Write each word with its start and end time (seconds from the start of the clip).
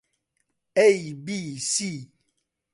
ئەی 0.77 0.99
بی 1.25 1.43
سی 1.71 1.93